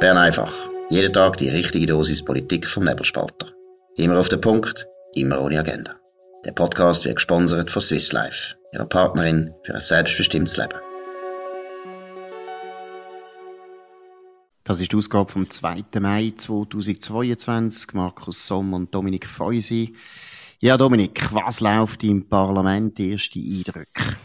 [0.00, 0.54] Bern einfach.
[0.90, 3.48] Jeden Tag die richtige Dosis Politik vom Nebelspalter.
[3.96, 5.96] Immer auf den Punkt, immer ohne Agenda.
[6.44, 10.78] Der Podcast wird gesponsert von Swiss Life, ihrer Partnerin für ein selbstbestimmtes Leben.
[14.62, 15.82] Das ist die Ausgabe vom 2.
[15.98, 17.94] Mai 2022.
[17.94, 19.96] Markus Somm und Dominik Feusi.
[20.60, 23.00] Ja, Dominik, was läuft im Parlament?
[23.00, 24.16] Erste Eindrücke?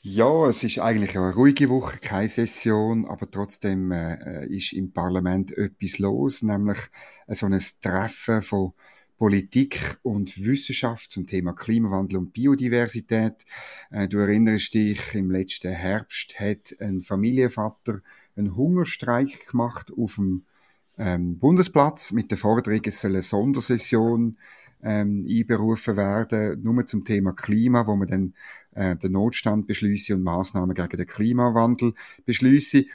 [0.00, 5.56] Ja, es ist eigentlich eine ruhige Woche, keine Session, aber trotzdem äh, ist im Parlament
[5.56, 6.78] etwas los, nämlich
[7.26, 8.74] so ein Treffen von
[9.16, 13.44] Politik und Wissenschaft zum Thema Klimawandel und Biodiversität.
[13.90, 18.00] Äh, du erinnerst dich, im letzten Herbst hat ein Familienvater
[18.36, 20.44] einen Hungerstreik gemacht auf dem
[20.96, 24.36] ähm, Bundesplatz mit der Forderung, es soll eine Sondersession
[24.82, 28.34] ähm, einberufen werden, nur zum Thema Klima, wo man dann
[28.74, 32.86] äh, den Notstand beschließen und Maßnahmen gegen den Klimawandel beschließen.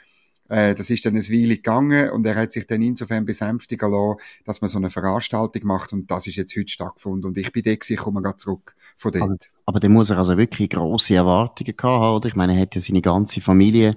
[0.54, 4.20] Äh, das ist dann eine Weile gegangen und er hat sich dann insofern besänftigen lassen,
[4.44, 7.64] dass man so eine Veranstaltung macht und das ist jetzt heute stattgefunden und ich bin
[7.64, 9.22] da ich komme gerade zurück von dort.
[9.24, 12.28] Aber, aber der muss er also wirklich grosse Erwartungen gehabt haben, oder?
[12.28, 13.96] Ich meine, er hat ja seine ganze Familie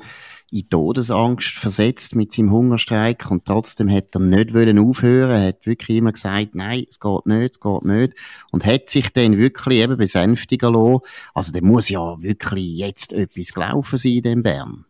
[0.49, 5.67] in Todesangst versetzt mit seinem Hungerstreik und trotzdem hat er nicht wollen aufhören, er hat
[5.67, 8.13] wirklich immer gesagt, nein, es geht nicht, es geht nicht
[8.51, 11.01] und hat sich dann wirklich eben besänftigen lassen.
[11.35, 14.85] Also der muss ja wirklich jetzt etwas gelaufen sein in dem Bern.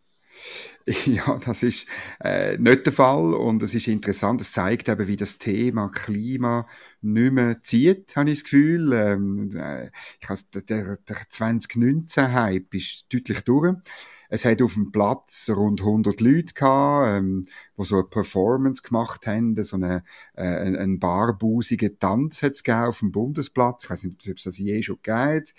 [1.06, 1.86] Ja, das ist
[2.20, 6.66] äh, nicht der Fall und es ist interessant, es zeigt eben, wie das Thema Klima
[7.02, 8.92] nicht mehr zieht, habe ich das Gefühl.
[8.92, 13.74] Ähm, äh, ich has, der, der 2019-Hype ist deutlich durch.
[14.28, 17.46] Es hat auf dem Platz rund 100 Leute gehabt, ähm,
[17.78, 20.02] die so eine Performance gemacht haben, so eine,
[20.34, 23.84] äh, einen barbusigen Tanz hat es auf dem Bundesplatz.
[23.84, 25.54] Ich weiß nicht, ob es das je schon geht.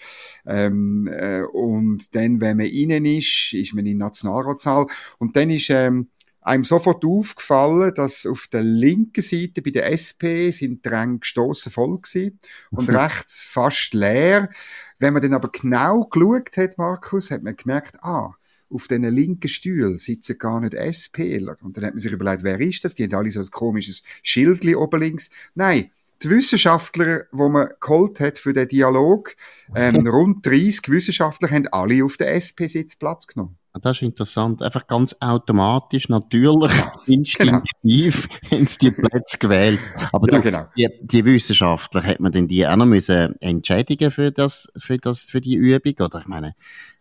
[0.46, 5.70] Ähm, äh, und dann, wenn man innen ist, ist man in Nationalratssaal und dann ist,
[5.70, 6.10] ähm,
[6.42, 11.72] einem sofort aufgefallen, dass auf der linken Seite bei der SP sind die Ränge gestossen
[11.72, 12.40] voll gewesen
[12.72, 14.50] und rechts fast leer.
[14.98, 18.34] Wenn man dann aber genau geschaut hat, Markus, hat man gemerkt, ah,
[18.70, 21.58] auf diesen linken Stühlen sitzen gar nicht SPler.
[21.62, 22.96] Und dann hat man sich überlegt, wer ist das?
[22.96, 25.32] Die haben alle so ein komisches Schildli oben links.
[25.56, 25.92] Nein,
[26.22, 29.36] die Wissenschaftler, die man geholt hat für den Dialog,
[29.76, 33.58] ähm, rund 30 Wissenschaftler haben alle auf den SP-Sitz Platz genommen.
[33.72, 34.62] Ah, das ist interessant.
[34.62, 36.72] Einfach ganz automatisch, natürlich,
[37.06, 38.52] instinktiv genau.
[38.52, 39.80] haben sie die Plätze gewählt.
[40.12, 40.66] Aber ja, genau.
[40.76, 45.30] die, die, Wissenschaftler, hat man denn die auch noch müssen entschädigen für das, für das,
[45.30, 45.94] für die Übung?
[46.00, 46.56] Oder ich meine,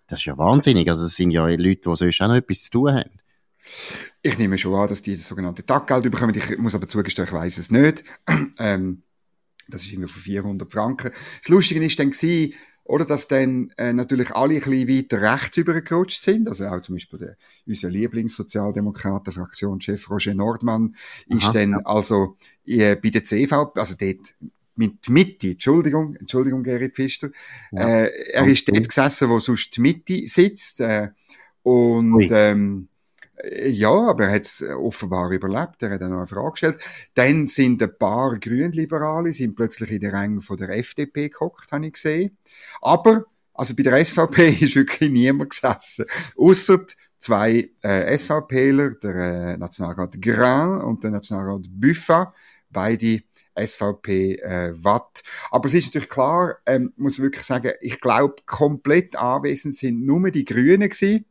[0.09, 0.89] das ist ja wahnsinnig.
[0.89, 3.11] Also es sind ja Leute, die sonst auch noch etwas zu tun haben.
[4.23, 6.35] Ich nehme schon an, dass die das sogenannte Taggeld bekommen.
[6.35, 8.03] Ich muss aber zugestehen, ich weiß es nicht.
[8.59, 9.03] ähm,
[9.69, 11.11] das ist irgendwie von 400 Franken.
[11.43, 12.55] Das Lustige ist dann gewesen,
[12.85, 16.49] oder dass dann äh, natürlich alle ein bisschen weiter rechts übergerutscht sind.
[16.49, 17.37] Also auch zum Beispiel der,
[17.67, 20.97] unser Lieblingssozialdemokraten-Fraktionschef Roger Nordmann
[21.27, 21.83] ist Aha, dann ja.
[21.85, 24.35] also äh, bei der CV, also dort
[24.79, 27.31] mit Mitte, Entschuldigung, Entschuldigung, Gerrit Pfister,
[27.73, 28.05] ja.
[28.05, 31.09] äh, er ist dort gesessen, wo sonst die Mitte sitzt, äh,
[31.63, 32.89] und, ähm,
[33.67, 35.83] ja, aber er hat es offenbar überlebt.
[35.83, 36.83] Er hat dann noch eine Frage gestellt.
[37.15, 41.87] Dann sind ein paar Grünliberale sind plötzlich in den Rängen von der FDP gehockt, habe
[41.87, 42.37] ich gesehen.
[42.81, 43.25] Aber,
[43.55, 46.07] also bei der SVP ist wirklich niemand gesessen.
[46.37, 46.85] Ausser
[47.19, 52.33] zwei äh, SVPler, der äh, Nationalrat Grand und der Nationalrat Buffa,
[52.71, 53.21] beide
[53.67, 55.23] SVP äh, Watt.
[55.51, 60.31] Aber es ist natürlich klar, ähm, muss wirklich sagen, ich glaube, komplett anwesend sind nur
[60.31, 61.25] die Grünen gewesen.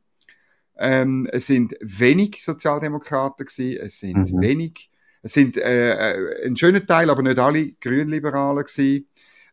[0.77, 4.41] Ähm, es sind wenig Sozialdemokraten gewesen, es sind mhm.
[4.41, 4.91] wenig,
[5.23, 9.07] es sind äh, äh ein schöner Teil, aber nicht alle Grünliberalen gewesen.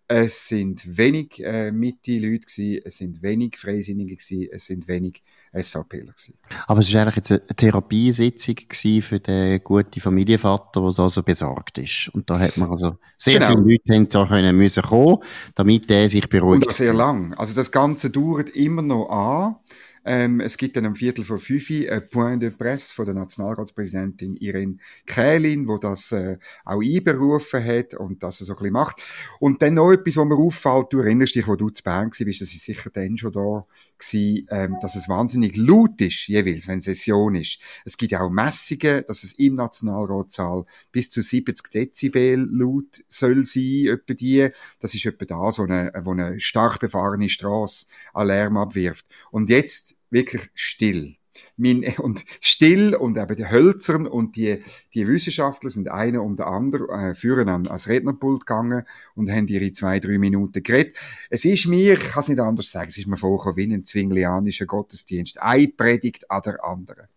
[0.06, 5.22] Es sind wenig äh, Mitte-Leute gewesen, es sind wenig Freisinnige gewesen, es sind wenig
[5.52, 6.34] SVPler gewesen.
[6.66, 8.56] Aber es war eigentlich jetzt eine Therapiesitzung
[9.00, 12.10] für den guten Familienvater, der also besorgt ist.
[12.12, 13.52] Und da hat man also sehr genau.
[13.52, 15.18] viele Leute haben da können müssen kommen,
[15.54, 16.64] damit er sich beruhigt.
[16.64, 17.32] Und auch sehr lang.
[17.34, 19.56] Also das Ganze dauert immer noch an.
[20.04, 24.36] Ähm, es gibt dann am Viertel vor fünf ein Point de Presse von der Nationalratspräsidentin
[24.36, 24.76] Irene
[25.06, 29.02] Kählin, wo das äh, auch einberufen hat und das so ein bisschen macht.
[29.40, 32.20] Und dann noch etwas, was mir auffällt, du erinnerst dich, wo du zu Bern warst,
[32.20, 33.66] das ist sicher dann schon da
[33.98, 37.60] gewesen, ähm, dass es wahnsinnig laut ist, jeweils, wenn Session ist.
[37.84, 43.44] Es gibt ja auch Messungen, dass es im Nationalratssaal bis zu 70 Dezibel laut soll
[43.44, 44.48] sein, etwa die.
[44.80, 49.06] Das ist etwa das, wo eine, wo eine stark befahrene Straße Alarm abwirft.
[49.30, 51.16] Und jetzt wirklich still.
[51.56, 54.62] Mein, und still und eben die Hölzern und die,
[54.94, 58.84] die Wissenschaftler sind einer um den anderen, äh, führen an, als Rednerpult gegangen
[59.14, 60.96] und haben ihre zwei, drei Minuten geredet.
[61.30, 63.84] Es ist mir, ich kann es nicht anders sagen, es ist mir vorgekommen wie ein
[63.84, 65.40] zwinglianischer Gottesdienst.
[65.40, 67.08] Ein Predigt an der anderen.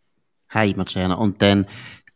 [0.47, 1.15] Hey, Marciana.
[1.15, 1.67] Und dann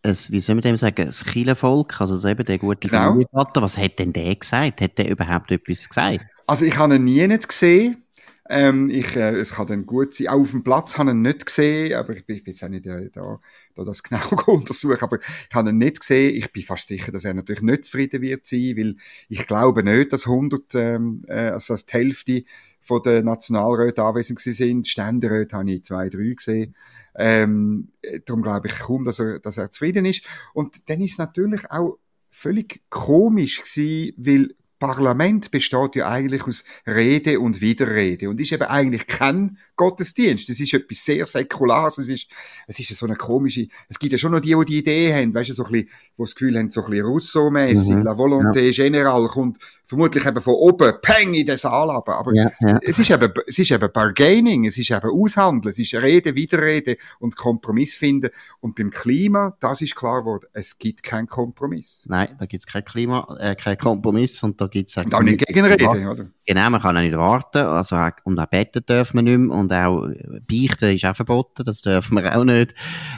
[0.04, 3.20] ein, wie soll man dem sagen, ein Kirchenvolk, also eben der gute genau.
[3.32, 4.82] was hat denn der gesagt?
[4.82, 6.26] Hat der überhaupt etwas gesagt?
[6.48, 8.04] Also ich habe ihn nie nicht gesehen.
[8.52, 10.28] Ähm, ich, äh, es kann dann gut sein.
[10.28, 12.64] Auch auf dem Platz habe ich ihn nicht gesehen, aber ich bin, ich bin jetzt
[12.64, 13.40] auch nicht äh, da,
[13.76, 16.36] da das genau untersuchen, aber ich habe ihn nicht gesehen.
[16.36, 18.96] Ich bin fast sicher, dass er natürlich nicht zufrieden wird sein, weil
[19.30, 22.44] ich glaube nicht, dass 100, ähm, äh, also dass die Hälfte
[22.82, 24.88] von den Nationalräten anwesend sind.
[24.88, 26.76] Ständeräte habe ich zwei, drei gesehen.
[27.16, 27.90] Ähm,
[28.26, 30.26] darum glaube ich kaum, dass er, dass er zufrieden ist.
[30.54, 32.00] Und dann ist es natürlich auch
[32.30, 38.64] völlig komisch gewesen, weil Parlament besteht ja eigentlich aus Rede und Widerrede und ist eben
[38.64, 40.50] eigentlich kein Gottesdienst.
[40.50, 42.00] Es ist etwas sehr Säkulares.
[42.00, 42.28] Es ist,
[42.66, 45.36] es ist so eine komische, es gibt ja schon noch die, die die Idee haben,
[45.36, 48.02] weißt du, so ein bisschen, wo das Gefühl haben, so ein bisschen Rousseau-mässig, mhm.
[48.02, 48.72] La Volonté ja.
[48.72, 49.60] Générale kommt
[49.92, 52.80] vermutlich eben von oben, peng in den Saal aber, aber ja, ja.
[52.82, 56.96] es ist eben, es ist eben Bargaining, es ist eben Aushandeln, es ist Rede, Widerrede
[57.20, 58.30] und Kompromiss finden
[58.62, 62.06] und beim Klima, das ist klar geworden, es gibt keinen Kompromiss.
[62.08, 65.04] Nein, da gibt es kein Klima, äh, kein Kompromiss und da gibt es auch...
[65.04, 66.28] Und auch nicht Gegenrede, oder?
[66.46, 69.74] Genau, man kann auch nicht warten, also, und auch beten dürfen wir nicht mehr und
[69.74, 70.08] auch
[70.48, 72.76] beichten ist auch verboten, das dürfen wir auch nicht.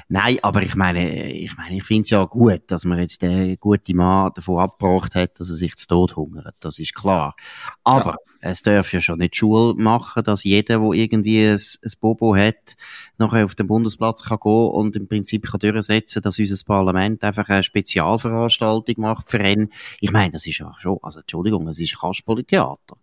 [0.09, 3.57] Nein, aber ich meine, ich meine, ich finde es ja gut, dass man jetzt den
[3.59, 7.35] guten Mann davon abgebracht hat, dass er sich zu Tod hungert das ist klar.
[7.83, 8.49] Aber ja.
[8.51, 12.75] es darf ja schon nicht Schule machen, dass jeder, der irgendwie ein, ein Bobo hat,
[13.17, 17.49] nachher auf den Bundesplatz kann gehen und im Prinzip kann durchsetzen, dass unser Parlament einfach
[17.49, 19.71] eine Spezialveranstaltung macht für ihn.
[19.99, 22.97] Ich meine, das ist ja schon, also Entschuldigung, es ist Kasperli-Theater.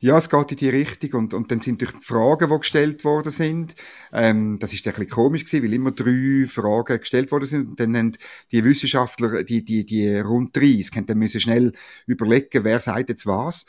[0.00, 3.04] Ja, es geht in die Richtung und, und dann sind durch die Fragen, die gestellt
[3.04, 3.74] worden sind,
[4.12, 7.68] ähm, das ist ein bisschen komisch gewesen, weil immer drei Fragen gestellt worden sind.
[7.70, 8.12] Und dann haben
[8.52, 11.72] die Wissenschaftler, die, die, die rund 30, dann müssen schnell
[12.06, 13.66] überlegen, wer sagt jetzt was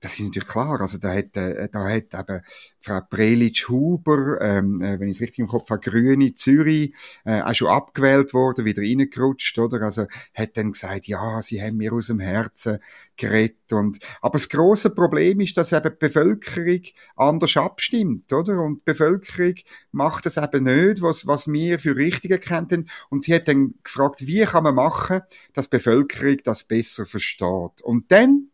[0.00, 0.80] das ist natürlich klar.
[0.80, 2.42] Also da hat, äh, da hat eben
[2.80, 6.94] Frau Prelitsch-Huber, ähm, äh, wenn ich es richtig im Kopf habe, Grüne Zürich,
[7.24, 9.82] äh, auch schon abgewählt worden, wieder reingerutscht, oder?
[9.82, 12.78] Also hat dann gesagt, ja, sie haben mir aus dem Herzen
[13.16, 13.72] geredet.
[13.72, 16.82] Und, aber das große Problem ist, dass eben die Bevölkerung
[17.16, 18.62] anders abstimmt, oder?
[18.62, 19.54] Und die Bevölkerung
[19.92, 22.88] macht das eben nicht, was, was wir für richtig erkannt haben.
[23.10, 25.20] Und sie hat dann gefragt, wie kann man machen,
[25.52, 27.82] dass die Bevölkerung das besser versteht.
[27.82, 28.49] Und dann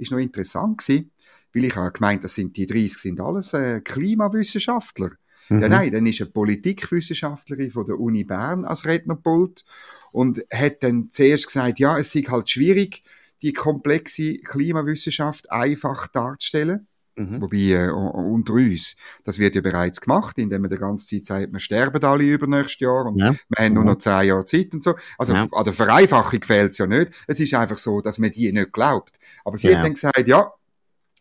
[0.00, 1.10] ist noch interessant gewesen,
[1.54, 5.12] weil ich habe gemeint, das sind die 30 sind alles äh, Klimawissenschaftler.
[5.48, 5.62] Mhm.
[5.62, 9.64] Ja, nein, dann ist eine Politikwissenschaftlerin von der Uni Bern als Rednerpult
[10.12, 13.02] und hat dann zuerst gesagt, ja, es ist halt schwierig,
[13.42, 16.86] die komplexe Klimawissenschaft einfach darzustellen.
[17.16, 17.42] Mhm.
[17.42, 21.52] Wobei, äh, unter uns, das wird ja bereits gemacht, indem man die ganze Zeit sagt,
[21.52, 23.34] wir sterben alle über nächstes Jahr und ja.
[23.48, 24.94] wir haben nur noch zehn Jahre Zeit und so.
[25.18, 25.46] Also ja.
[25.50, 27.12] an der Vereinfachung fehlt es ja nicht.
[27.26, 29.18] Es ist einfach so, dass man die nicht glaubt.
[29.44, 29.78] Aber sie ja.
[29.78, 30.52] hat dann gesagt, ja,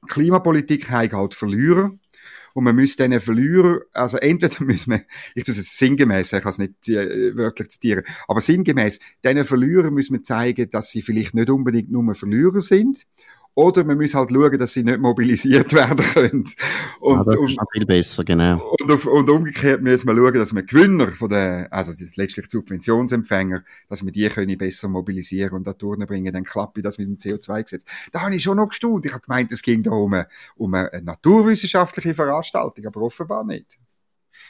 [0.07, 1.91] Klimapolitik hat halt Verlierer.
[2.53, 5.01] Und man müsste diesen Verlierer, also entweder müssen wir,
[5.35, 9.45] ich tue es jetzt sinngemäß, ich kann es nicht äh, wörtlich zitieren, aber sinngemäß, diesen
[9.45, 13.05] Verlierern müssen wir zeigen, dass sie vielleicht nicht unbedingt nur Verlierer sind
[13.59, 16.49] oder man muss halt schauen, dass sie nicht mobilisiert werden können.
[17.01, 18.75] Und, ja, das ist und, viel besser, genau.
[18.79, 22.49] Und, auf, und umgekehrt müssen wir schauen, dass wir Gewinner von den, also die, letztlich
[22.49, 27.17] Subventionsempfänger, dass wir die können besser mobilisieren und da durchbringen, dann klappt das mit dem
[27.17, 27.83] CO2-Gesetz.
[28.13, 29.05] Da habe ich schon noch gestaunt.
[29.05, 33.77] Ich habe gemeint, es ging da um eine, um eine naturwissenschaftliche Veranstaltung, aber offenbar nicht.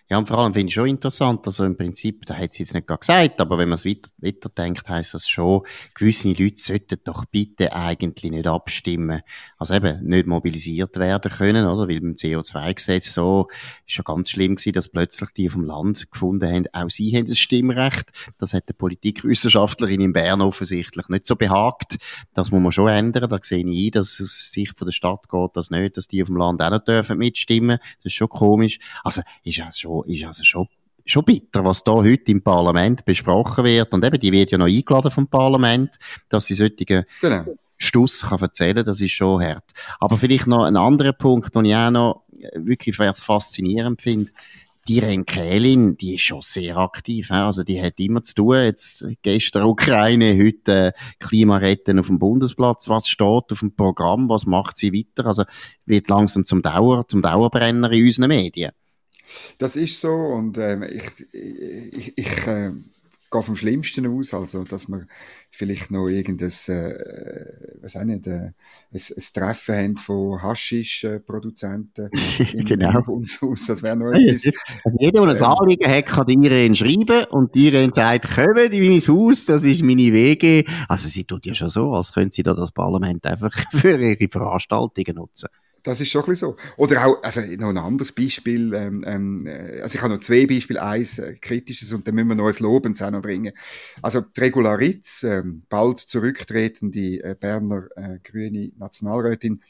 [0.10, 2.74] Ja, und vor allem finde ich schon interessant, also im Prinzip, da hat sie jetzt
[2.74, 5.62] nicht gerade gesagt, aber wenn man es weiter, weiter denkt, heisst das schon,
[5.94, 9.22] gewisse Leute sollten doch bitte eigentlich nicht abstimmen.
[9.58, 11.88] Also eben, nicht mobilisiert werden können, oder?
[11.88, 13.48] Weil beim CO2-Gesetz so,
[13.86, 17.28] ist schon ganz schlimm gewesen, dass plötzlich die vom Land gefunden haben, auch sie haben
[17.28, 18.12] das Stimmrecht.
[18.38, 21.98] Das hat der Politikwissenschaftlerin in Bern offensichtlich nicht so behagt.
[22.34, 23.30] Das muss man schon ändern.
[23.30, 26.24] Da sehe ich ein, dass aus Sicht von der Stadt geht das nicht, dass die
[26.24, 27.80] dem Land auch nicht dürfen mitstimmen.
[27.98, 28.80] Das ist schon komisch.
[29.04, 30.68] Also, ist ja schon ist also schon
[31.06, 33.92] schon bitter, was da heute im Parlament besprochen wird.
[33.94, 35.98] Und eben, die wird ja noch eingeladen vom Parlament,
[36.30, 37.46] dass sie solche genau.
[37.78, 39.72] Stuss kann erzählen, das ist schon hart.
[40.00, 44.32] Aber vielleicht noch ein anderer Punkt, den ich auch noch wirklich faszinierend finde.
[44.88, 47.30] Die Renkelin, die ist schon sehr aktiv.
[47.32, 48.56] Also die hat immer zu tun.
[48.56, 52.90] Jetzt gestern Ukraine, heute Klimaretten auf dem Bundesplatz.
[52.90, 54.30] Was steht auf dem Programm?
[54.30, 55.28] Was macht sie weiter?
[55.28, 55.44] Also
[55.86, 58.72] wird langsam zum Dauer, zum Dauerbrenner in unseren Medien.
[59.58, 62.72] Das ist so und ähm, ich, ich, ich äh,
[63.32, 65.06] gehe vom Schlimmsten aus, also dass wir
[65.52, 66.94] vielleicht noch irgendein, äh,
[67.82, 68.54] was auch nicht, äh, ein,
[68.92, 72.10] ein Treffen haben von Haschisch-Produzenten
[72.66, 73.04] genau.
[73.08, 74.46] uns aus, das wäre noch etwas.
[74.84, 78.34] Also jeder, der ein ähm, Anliegen hat, kann die Irene schreiben und die Irene sagt,
[78.34, 80.64] kommen in mein Haus, das ist meine Wege.
[80.88, 84.30] Also sie tut ja schon so, als könnte sie da das Parlament einfach für ihre
[84.30, 85.50] Veranstaltungen nutzen.
[85.84, 86.58] Das ist schon ein bisschen so.
[86.78, 90.46] Oder auch, also noch ein anderes Beispiel, ähm, ähm, äh, also ich habe noch zwei
[90.46, 93.54] Beispiele, eins äh, kritisches und dann müssen wir noch ein Lobens auch noch bringen.
[94.02, 99.62] Also die Regularitz, ähm, bald zurücktretende äh, Berner äh, grüne Nationalrätin,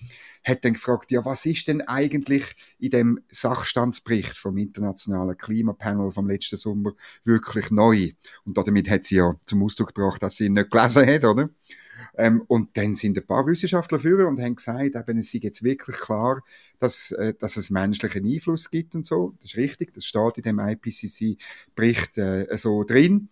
[0.44, 6.30] hat dann gefragt, ja, was ist denn eigentlich in dem Sachstandsbericht vom Internationalen Klimapanel vom
[6.30, 8.12] letzten Sommer wirklich neu?
[8.46, 11.50] Und damit hat sie ja zum Ausdruck gebracht, dass sie ihn nicht gelesen hat, oder?
[12.18, 15.64] Ähm, und dann sind ein paar Wissenschaftler führen und haben gesagt, eben, es ist jetzt
[15.64, 16.44] wirklich klar,
[16.80, 19.36] dass, äh, dass es menschlichen Einfluss gibt und so.
[19.42, 23.30] Das ist richtig, das steht in dem IPCC-Bericht äh, so drin.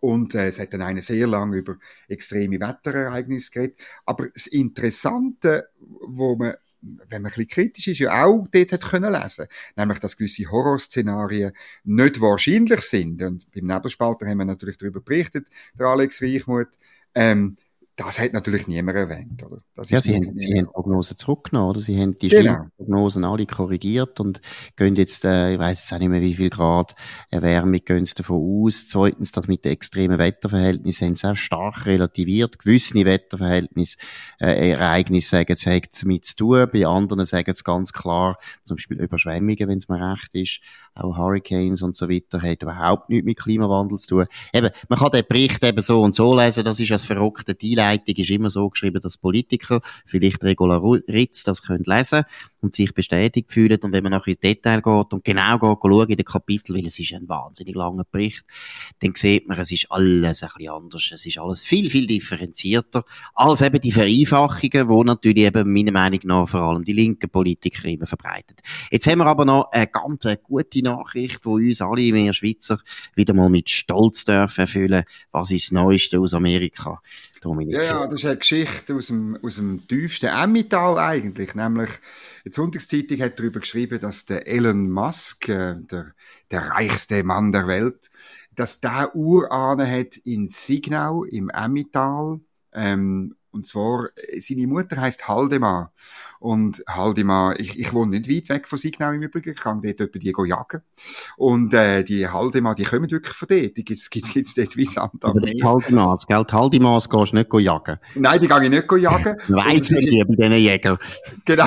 [0.00, 1.76] Und äh, es hat dann eine sehr lange über
[2.08, 3.80] extreme Wetterereignisse geredet.
[4.04, 8.90] Aber das Interessante, wo man wenn man ein bisschen kritisch ist, ja auch dort hat
[8.90, 9.46] können lesen.
[9.76, 11.52] Nämlich, dass gewisse Horrorszenarien
[11.84, 13.22] nicht wahrscheinlich sind.
[13.22, 16.78] Und beim Nebelspalter haben wir natürlich darüber berichtet, der Alex Reichmuth.
[17.14, 17.56] Ähm,
[17.96, 19.42] das hat natürlich niemand erwähnt.
[19.42, 19.58] Oder?
[19.74, 21.80] Das ja, sie, haben, sie haben Prognosen zurückgenommen, oder?
[21.80, 22.66] Sie haben die genau.
[22.76, 24.40] Prognosen alle korrigiert und
[24.76, 26.94] gehen jetzt, äh, ich weiß jetzt auch nicht mehr, wie viel Grad
[27.30, 28.88] Erwärmung gehen sie davon aus.
[28.88, 32.58] Zweitens, das mit den extremen Wetterverhältnissen haben sie auch stark relativiert.
[32.58, 33.98] Gewisse Wetterverhältnisse,
[34.40, 36.66] äh, Ereignisse sagen, es hat mit zu tun.
[36.72, 40.60] Bei anderen sagen sie ganz klar, zum Beispiel Überschwemmungen, wenn es mir recht ist,
[40.94, 44.26] auch Hurricanes und so weiter, hat überhaupt nichts mit Klimawandel zu tun.
[44.52, 47.54] Eben, man kann den Bericht eben so und so lesen, das ist als verrückte
[47.92, 52.24] Einleitung, ist immer so geschrieben, dass Politiker, vielleicht Regularitz, das können lesen
[52.60, 53.78] und sich bestätigt fühlen.
[53.82, 56.86] Und wenn man nachher in Detail geht und genau geht, schaut in den Kapitel, weil
[56.86, 58.44] es ist ein wahnsinnig langer Bericht,
[59.00, 61.10] dann sieht man, es ist alles ein bisschen anders.
[61.12, 66.20] Es ist alles viel, viel differenzierter als eben die Vereinfachungen, wo natürlich eben meiner Meinung
[66.24, 68.60] nach vor allem die linken Politiker immer verbreitet.
[68.90, 72.78] Jetzt haben wir aber noch eine ganz gute Nachricht, die uns alle mehr Schweizer
[73.14, 75.04] wieder mal mit Stolz dürfen erfüllen.
[75.32, 77.00] Was ist das Neueste aus Amerika?
[77.42, 77.74] Dominik.
[77.74, 81.90] Ja, ja, das ist eine Geschichte aus dem, aus dem tiefsten Emmental eigentlich, nämlich
[82.46, 86.14] die Sonntagszeitung hat darüber geschrieben, dass der Elon Musk, äh, der,
[86.50, 88.10] der reichste Mann der Welt,
[88.54, 92.40] dass der Urahne hat in Signau im Emmental,
[92.72, 94.08] ähm, und zwar,
[94.40, 95.92] seine Mutter heißt Haldemar.
[96.42, 100.00] Und Haldemar, ich, ich wohne nicht weit weg von Signau im Übrigen, ich kann dort
[100.00, 100.82] etwa die jagen.
[101.36, 103.76] Und äh, die Haldemar, die kommen wirklich von dort.
[103.76, 105.54] Die gibt's, gibt's, gibt's dort wie Sand am Meer.
[105.62, 106.44] Haldemars, gell?
[106.44, 108.00] Die Haldemars gehst du nicht jagen.
[108.16, 109.36] Nein, die gehe ich nicht jagen.
[109.46, 110.98] Weiss nicht, wie bei diesen Jägern.
[111.44, 111.66] Genau.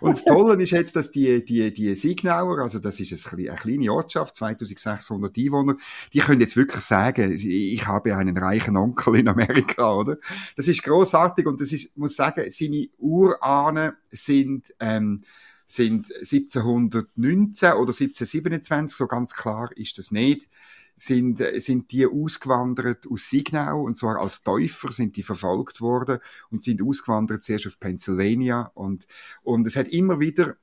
[0.00, 3.58] Und das Tolle ist jetzt, dass die, die, die Signauer, also das ist eine, eine
[3.58, 5.74] kleine Ortschaft, 2600 Einwohner,
[6.14, 10.16] die können jetzt wirklich sagen, ich habe einen reichen Onkel in Amerika, oder?
[10.56, 15.22] Das ist großartig und das ist, muss sagen, seine Urahnen sind, ähm,
[15.66, 20.48] sind 1719 oder 1727, so ganz klar ist das nicht,
[20.96, 26.18] sind, sind die ausgewandert aus Signau, und zwar als Täufer sind die verfolgt worden
[26.50, 29.06] und sind ausgewandert zuerst auf Pennsylvania und,
[29.42, 30.56] und es hat immer wieder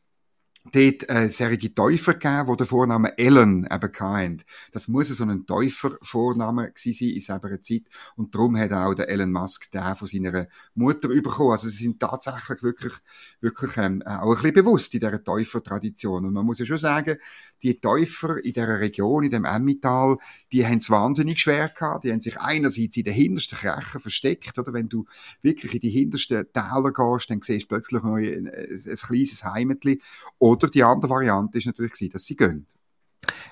[0.65, 4.37] dort äh, serige Täufer gegeben, die den Vornamen Ellen eben hatten.
[4.71, 7.83] Das muss so ein Täufervorname gewesen sein in selber Zeit.
[8.15, 11.51] Und darum hat auch der Elon Musk den von seiner Mutter bekommen.
[11.51, 12.93] Also sie sind tatsächlich wirklich,
[13.39, 16.25] wirklich ähm, auch ein bisschen bewusst in dieser Täufertradition.
[16.25, 17.17] Und man muss ja schon sagen,
[17.63, 20.17] die Täufer in dieser Region, in dem Emmental,
[20.51, 22.03] die haben es wahnsinnig schwer gehabt.
[22.03, 24.73] Die haben sich einerseits in den hintersten Krechen versteckt, oder?
[24.73, 25.05] Wenn du
[25.41, 29.43] wirklich in die hintersten Täler gehst, dann siehst du plötzlich noch ein, ein, ein kleines
[29.43, 30.01] Heimetli.
[30.39, 32.65] Oder die andere Variante ist natürlich, dass sie gehen.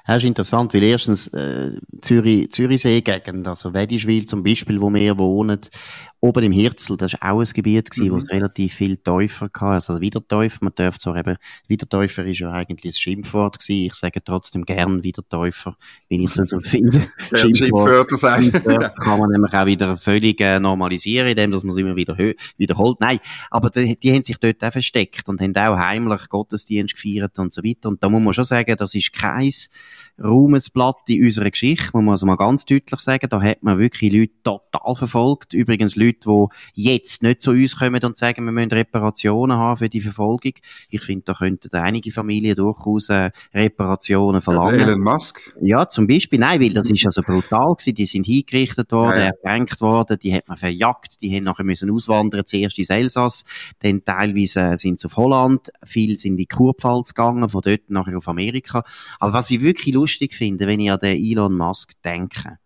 [0.05, 5.61] Das ist interessant, weil erstens äh, Zürich, Zürichsee-Gegend, also Wedischwil zum Beispiel, wo wir wohnen,
[6.21, 8.13] oben im Hirzel, das war auch ein Gebiet, gewesen, mhm.
[8.13, 12.51] wo es relativ viel Täufer hatte, also Wiedertäufer, man darf zwar eben, Wiedertäufer ist ja
[12.51, 15.77] eigentlich ein Schimpfwort gewesen, ich sage trotzdem gern Wiedertäufer,
[16.09, 17.01] wenn ich es so finde.
[17.33, 18.51] Schimpfwörter sagen.
[18.51, 22.17] kann man nämlich auch wieder völlig äh, normalisieren, indem dass man es immer wieder
[22.57, 22.99] wiederholt.
[22.99, 27.39] Nein, aber die, die haben sich dort auch versteckt und haben auch heimlich Gottesdienst gefeiert
[27.39, 29.49] und so weiter und da muss man schon sagen, das ist kein
[30.21, 34.11] Ruhmesblatt in unserer Geschichte, muss man also mal ganz deutlich sagen, da hat man wirklich
[34.11, 38.51] Leute total verfolgt, übrigens Leute, Leute, die jetzt nicht zu uns kommen und sagen, wir
[38.51, 40.53] müssen Reparationen haben für die Verfolgung.
[40.89, 44.79] Ich finde, da könnten einige Familien durchaus äh, Reparationen verlangen.
[44.79, 45.55] Ja, Elon Musk?
[45.61, 46.39] Ja, zum Beispiel.
[46.39, 47.95] Nein, weil das ist also brutal gewesen.
[47.95, 51.91] Die sind hingerichtet worden, ja, ertränkt worden, die hat man verjagt, die haben nachher müssen
[51.91, 53.45] auswandern, zuerst ins Elsass,
[53.79, 57.89] dann teilweise äh, sind sie auf Holland, viele sind in die Kurpfalz gegangen, von dort
[57.89, 58.83] nachher auf Amerika.
[59.19, 62.57] Aber was ich wirklich lustig finde, wenn ich an den Elon Musk denke,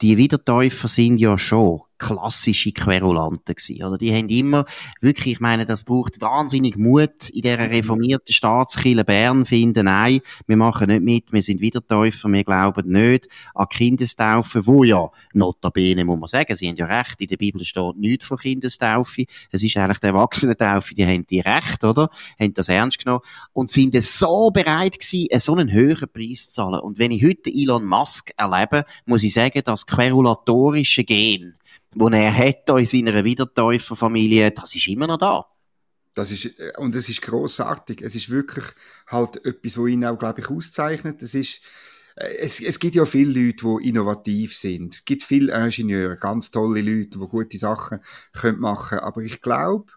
[0.00, 3.98] die Wiedertäufer sind ja schon klassische Querulanten gewesen, oder?
[3.98, 4.64] Die haben immer,
[5.00, 10.56] wirklich, ich meine, das braucht wahnsinnig Mut in dieser reformierten Staatskirche Bern finden, nein, wir
[10.56, 16.18] machen nicht mit, wir sind Wiedertäufer, wir glauben nicht an Kindestaufe, wo ja, notabene muss
[16.18, 19.76] man sagen, sie haben ja recht, in der Bibel steht nichts von Kindestaufe, es ist
[19.76, 22.10] eigentlich die Erwachsenentaufe, die haben die recht, oder?
[22.38, 23.22] Haben das ernst genommen
[23.52, 26.80] und sind so bereit gewesen, so einen höheren Preis zu zahlen.
[26.80, 31.54] Und wenn ich heute Elon Musk erlebe, muss ich sagen, das querulatorische Gen,
[31.94, 35.46] wo er hat in seiner Wiedertäuferfamilie, das ist immer noch da.
[36.14, 38.00] Das ist, äh, und es ist großartig.
[38.02, 38.64] Es ist wirklich
[39.08, 41.22] halt etwas, was ihn auch, glaube ich, auszeichnet.
[41.22, 41.60] Es ist,
[42.16, 44.94] äh, es, es gibt ja viele Leute, die innovativ sind.
[44.94, 48.00] Es gibt viele Ingenieure, ganz tolle Leute, die gute Sachen
[48.32, 49.00] können machen.
[49.00, 49.92] Aber ich glaube,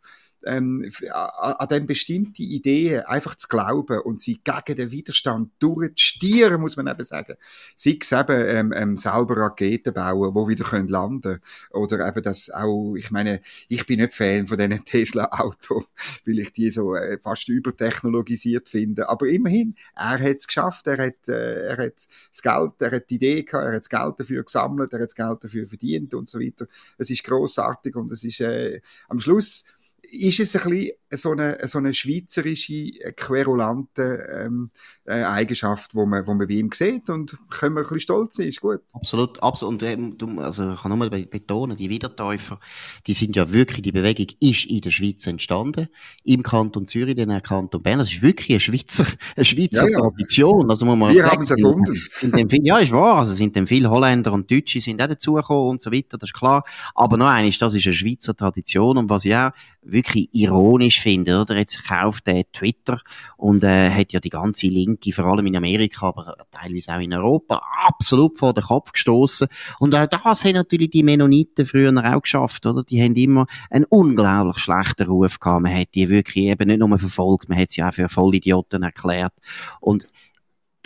[0.46, 6.78] ähm, an, dem bestimmte Ideen einfach zu glauben und sie gegen den Widerstand durchzustieren, muss
[6.78, 7.36] man eben sagen.
[7.76, 11.40] Sei es eben ähm, ähm, selber Raketen bauen, wo wieder können landen
[11.72, 15.86] Oder eben das auch, ich meine, ich bin nicht Fan von diesen Tesla-Autos,
[16.26, 19.10] weil ich die so äh, fast übertechnologisiert finde.
[19.10, 23.10] Aber immerhin, er hat es geschafft, er hat, äh, er hat das Geld, er hat
[23.10, 26.14] die Idee gehabt, er hat das Geld dafür gesammelt, er hat das Geld dafür verdient
[26.14, 26.68] und so weiter.
[26.98, 29.66] Es ist großartig und es ist äh, am Schluss
[30.04, 34.70] ist es ein bisschen so eine, so eine schweizerische, äh, querulante ähm,
[35.06, 38.36] äh, Eigenschaft, wo man, wo man bei ihm sieht und können wir ein bisschen stolz
[38.36, 38.82] sein, ist gut.
[38.94, 39.82] Absolut, absolut.
[39.82, 42.60] Und ähm, also ich kann nur betonen, die Wiedertäufer,
[43.06, 45.88] die sind ja wirklich, die Bewegung ist in der Schweiz entstanden,
[46.24, 48.00] im Kanton Zürich, den Kanton Bern.
[48.00, 50.00] Das ist wirklich eine Schweizer, eine Schweizer ja, ja.
[50.00, 50.70] Tradition.
[50.70, 51.96] Also muss man Wir haben es erfunden.
[52.16, 53.20] Sind, sind viel, ja, ist wahr.
[53.20, 56.34] Also sind dann viele Holländer und Deutsche sind auch dazugekommen und so weiter, das ist
[56.34, 56.64] klar.
[56.96, 61.40] Aber noch eines, das ist eine Schweizer Tradition und was ich auch wirklich ironisch finde,
[61.40, 61.58] oder?
[61.58, 63.02] Jetzt kauft er Twitter
[63.38, 67.14] und äh, hat ja die ganze Linke, vor allem in Amerika, aber teilweise auch in
[67.14, 69.48] Europa, absolut vor den Kopf gestoßen.
[69.80, 72.84] Und auch das haben natürlich die Mennoniten früher auch geschafft, oder?
[72.84, 75.64] Die haben immer einen unglaublich schlechten Ruf gehabt.
[75.64, 79.34] Man hat die wirklich eben nicht nur verfolgt, man hat sie auch für Vollidioten erklärt.
[79.80, 80.08] Und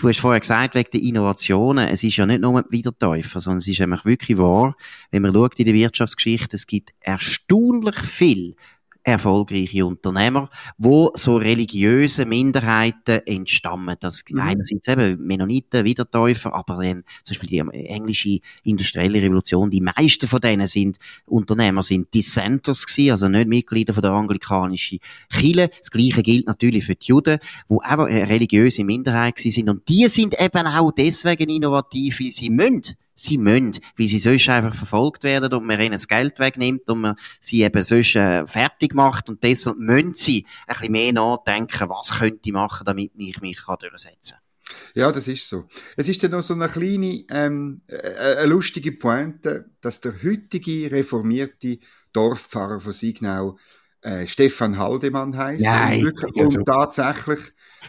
[0.01, 3.59] Du hast vorher gesagt, wegen der Innovationen, es ist ja nicht nur ein Wiedertäufer, sondern
[3.59, 4.75] es ist nämlich wirklich wahr,
[5.11, 8.55] wenn man schaut in der Wirtschaftsgeschichte, es gibt erstaunlich viel
[9.03, 13.95] erfolgreiche Unternehmer, wo so religiöse Minderheiten entstammen.
[13.99, 14.39] Das mhm.
[14.39, 20.41] einerseits eben Mennoniten, Wiedertäufer, aber dann zum Beispiel die englische industrielle Revolution, die meisten von
[20.41, 24.99] denen sind Unternehmer, sind Dissenters gewesen, also nicht Mitglieder von der anglikanischen
[25.31, 25.71] Kirche.
[25.79, 30.07] Das Gleiche gilt natürlich für die Juden, wo einfach eine religiöse Minderheit sind und die
[30.07, 35.23] sind eben auch deswegen innovativ, wie sie müssen sie müssen, weil sie sonst einfach verfolgt
[35.23, 39.29] werden und man ihnen das Geld wegnimmt und man sie eben sonst äh, fertig macht
[39.29, 43.57] und deshalb müssen sie ein bisschen mehr nachdenken, was könnte ich machen, damit ich mich
[43.57, 44.51] kann durchsetzen kann.
[44.95, 45.65] Ja, das ist so.
[45.97, 50.91] Es ist dann noch so eine kleine, ähm, äh, eine lustige Pointe, dass der heutige
[50.91, 51.79] reformierte
[52.13, 53.57] Dorfpfarrer von Signau
[54.01, 57.39] äh, Stefan Haldemann heißt und, und tatsächlich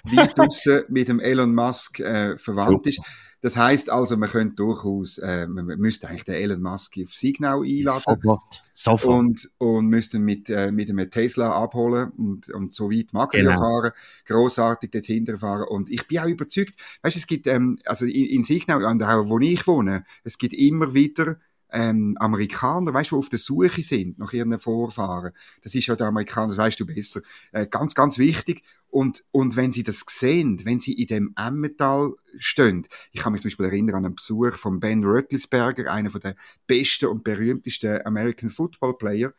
[0.04, 2.88] weit draussen mit dem Elon Musk äh, verwandt Super.
[2.88, 3.00] ist.
[3.42, 7.62] Das heißt also, man könnte durchaus, äh, man müsste eigentlich den Elon Musk auf Signal
[7.62, 8.00] einladen.
[8.00, 8.62] Sofort.
[8.72, 9.18] Sofort.
[9.18, 13.58] Und, und müsste mit, äh, mit einem Tesla abholen und, und so weit mag genau.
[13.58, 13.90] fahren,
[14.26, 15.66] grossartig dorthin fahren.
[15.68, 19.00] Und ich bin auch überzeugt, weißt du, es gibt, ähm, also in, in Signal, an
[19.00, 21.36] der, wo ich wohne, es gibt immer wieder
[21.72, 25.32] ähm, Amerikaner, weißt du, auf der Suche sind nach ihren Vorfahren.
[25.62, 27.22] Das ist ja der Amerikaner, das weißt du besser.
[27.52, 28.62] Äh, ganz, ganz wichtig.
[28.88, 33.40] Und, und wenn sie das sehen, wenn sie in dem Emmental stehen, ich kann mich
[33.40, 38.50] zum Beispiel erinnern an einen Besuch von Ben Röttlisberger, einer der besten und berühmtesten American
[38.50, 39.32] Football Player,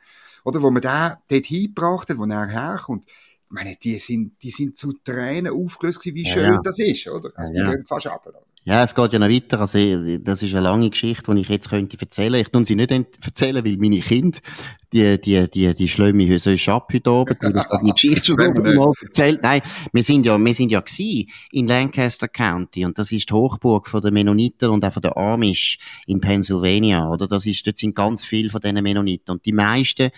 [0.44, 3.06] oder, wo man den dort hingebracht hat, wo er herkommt.
[3.08, 7.08] Ich meine, die sind, die sind zu Tränen aufgelöst gewesen, wie schön ja, das ist,
[7.08, 7.32] oder?
[7.36, 8.42] Also, ja, die gehen fast ab, oder?
[8.66, 9.60] Ja, es geht ja noch weiter.
[9.60, 9.78] Also,
[10.20, 12.36] das ist eine lange Geschichte, die ich jetzt könnte erzählen.
[12.36, 14.40] Ich tue sie nicht erzählen, weil meine Kinder,
[14.94, 18.76] die, die, die, die schlagen mich sonst ab heute Abend, weil ich die Geschichte schon
[18.76, 19.42] mal erzählt.
[19.44, 23.34] Nein, wir sind ja, wir sind ja gewesen in Lancaster County und das ist die
[23.34, 27.28] Hochburg von der Mennoniten und auch von der Amish in Pennsylvania, oder?
[27.28, 30.12] Das ist, dort sind ganz viele von diesen Mennoniten und die meisten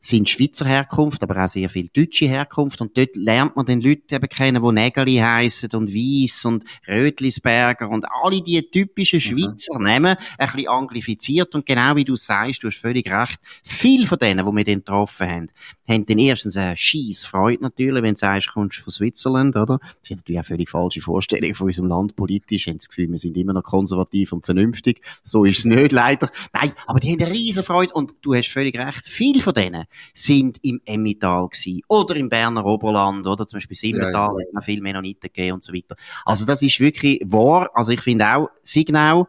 [0.00, 2.80] sind Schweizer Herkunft, aber auch sehr viel deutsche Herkunft.
[2.80, 7.88] Und dort lernt man den Leute eben kennen, die Nägeli heissen und Weiss und Rötlisberger
[7.88, 9.22] und alle die typischen mhm.
[9.22, 9.84] Schweizer mhm.
[9.84, 11.54] Namen, ein bisschen anglifiziert.
[11.54, 14.78] Und genau wie du sagst, du hast völlig recht, viel von denen, die wir dann
[14.78, 15.48] getroffen haben,
[15.88, 19.78] haben dann erstens eine scheisse Freude natürlich, wenn du sagst, kommst von Switzerland, oder?
[19.78, 22.66] Das sind natürlich auch völlig falsche Vorstellungen von unserem Land politisch.
[22.68, 25.00] Haben das Gefühl, wir sind immer noch konservativ und vernünftig.
[25.24, 26.30] So ist es nicht, leider.
[26.52, 29.06] Nein, aber die haben eine riesen Freude und du hast völlig recht.
[29.06, 31.82] Viele von denen sind im Emmital gewesen.
[31.88, 33.46] Oder im Berner Oberland, oder?
[33.46, 34.46] Zum Beispiel Simmental, ja, ja.
[34.46, 35.96] hat noch viel Mennoniten gegeben und so weiter.
[36.24, 37.70] Also das ist wirklich wahr.
[37.74, 39.26] Also ich finde auch, Signau,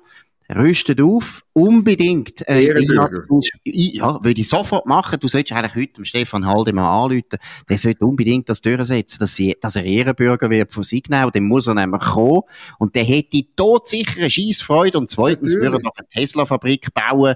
[0.55, 2.47] rüstet auf, unbedingt.
[2.47, 2.83] Äh.
[2.83, 5.19] Ja, würde ich sofort machen.
[5.19, 7.39] Du solltest eigentlich heute dem Stefan Haldemann anrufen.
[7.69, 11.31] Der sollte unbedingt das durchsetzen, dass, sie, dass er Ehrenbürger wird von Signal.
[11.31, 12.41] Dann muss er nämlich kommen.
[12.79, 14.97] Und der hätte todsichere Scheissfreude.
[14.97, 17.35] Und zweitens würde er noch eine Tesla-Fabrik bauen.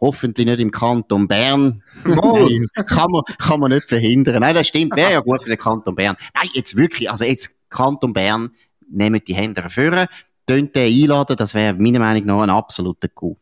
[0.00, 1.82] Hoffentlich nicht im Kanton Bern.
[2.04, 4.40] Nein, kann man, kann man nicht verhindern.
[4.40, 4.96] Nein, das stimmt.
[4.96, 6.16] Wäre ja gut für den Kanton Bern.
[6.34, 8.50] Nein, jetzt wirklich, also jetzt Kanton Bern,
[8.88, 10.08] nehmen die Hände führen
[10.46, 13.38] könnt den einladen, das wäre meiner Meinung nach ein absoluter Coup.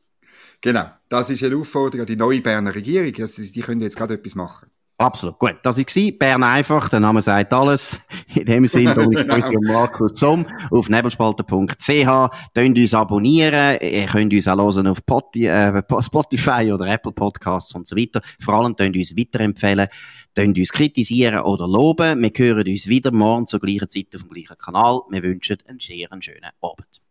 [0.60, 3.12] Genau, das ist eine Aufforderung an die neue Berner Regierung.
[3.20, 4.68] Also, die können jetzt gerade etwas machen.
[5.02, 5.36] Absolut.
[5.40, 8.00] Gut, das war Bern einfach, der Name sagt alles.
[8.36, 12.30] In dem Sinne, Dominik Brütti und Markus Somm auf nebelspalter.ch.
[12.54, 13.78] Könnt uns abonnieren.
[13.80, 14.98] Ihr könnt uns auch hören auf
[15.34, 18.22] äh, Spotify oder Apple Podcasts und so weiter.
[18.38, 19.88] Vor allem könnt uns weiterempfehlen.
[20.36, 22.22] Könnt uns kritisieren oder loben.
[22.22, 25.00] Wir hören uns wieder morgen zur gleichen Zeit auf dem gleichen Kanal.
[25.10, 27.02] Wir wünschen einen sehr schönen Abend.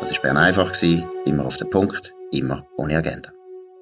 [0.00, 0.72] Das war Bern einfach.
[1.26, 3.32] Immer auf den Punkt, immer ohne Agenda